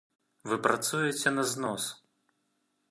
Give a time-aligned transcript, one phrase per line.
[0.51, 1.83] Вы працуеце на знос.